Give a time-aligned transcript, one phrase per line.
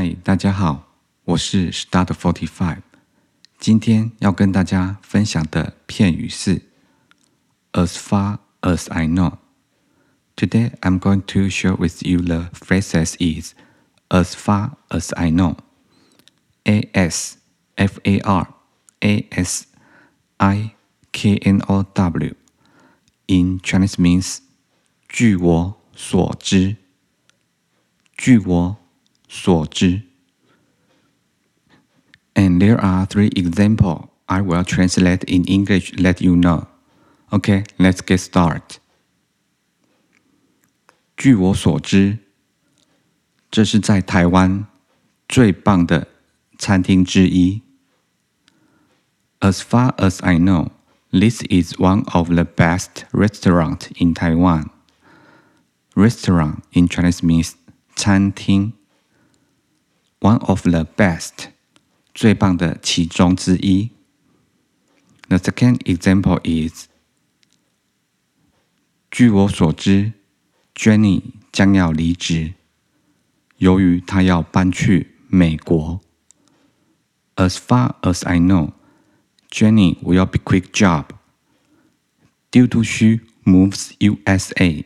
[0.00, 0.88] 嗨，大家好，
[1.24, 2.82] 我是 Start Forty Five。
[3.58, 6.62] 今天要跟大家分享的片语是
[7.72, 13.54] "As far as I know"。Today I'm going to share with you the phrases is
[14.08, 15.56] "As far as I know."
[16.64, 17.38] A S
[17.76, 18.48] F A R
[19.00, 19.66] A S
[20.38, 20.72] I
[21.12, 22.34] K N O W
[23.26, 24.38] in Chinese means
[25.08, 26.76] 据我所知。
[28.16, 28.76] 据我
[29.30, 30.02] 所知。
[32.34, 36.66] And there are three examples I will translate in English let you know.
[37.30, 38.78] Okay, let's get started.
[41.16, 42.18] 据我所知，
[43.50, 44.66] 这是在台湾
[45.28, 46.08] 最棒的
[46.58, 47.62] 餐厅之一。
[49.40, 50.70] As far as I know,
[51.10, 54.70] this is one of the best restaurants in Taiwan.
[55.94, 57.52] Restaurant in Chinese means
[57.94, 58.74] 餐厅。
[60.20, 61.50] One of the best，
[62.14, 63.90] 最棒的其中之一。
[65.28, 66.86] The second example is，
[69.10, 70.12] 据我所知，
[70.74, 72.54] Jenny 将要离职，
[73.58, 76.00] 由于她要搬去美国。
[77.36, 78.72] As far as I know,
[79.50, 81.06] Jenny will be quit job
[82.50, 84.84] due to she moves USA.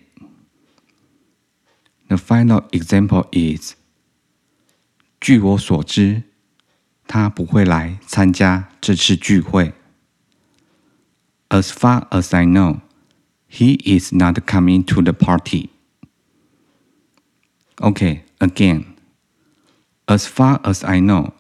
[2.09, 3.75] The final example is.
[5.26, 6.22] 据我所知，
[7.08, 9.74] 他不会来参加这次聚会。
[11.50, 12.82] As far as I know,
[13.50, 15.70] he is not coming to the party.
[17.78, 18.86] Okay, again.
[20.06, 21.32] As far as I know,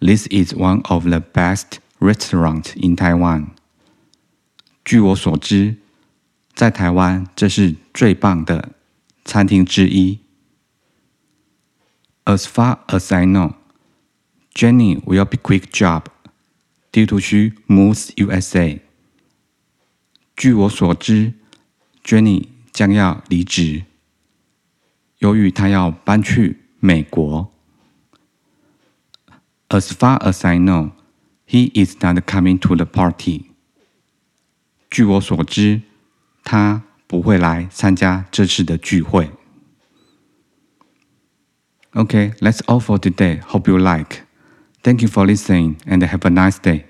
[0.00, 3.50] this is one of the best restaurants in Taiwan.
[4.84, 5.76] 据我所知，
[6.56, 8.70] 在台湾这是最棒的
[9.24, 10.18] 餐厅之一。
[12.28, 13.54] As far as I know,
[14.54, 16.10] Jenny will be quit job
[16.92, 18.80] due to she moves USA.
[20.36, 21.32] 据我所知
[22.04, 23.84] ，Jenny 将要离职，
[25.20, 27.50] 由于她要搬去美国。
[29.70, 30.90] As far as I know,
[31.46, 33.52] he is not coming to the party.
[34.90, 35.80] 据我所知，
[36.44, 39.30] 他不会来参加这次的聚会。
[41.96, 43.36] Okay, that's all for today.
[43.36, 44.22] Hope you like.
[44.82, 46.87] Thank you for listening and have a nice day.